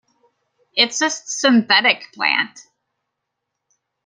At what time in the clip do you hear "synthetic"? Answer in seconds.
1.11-2.11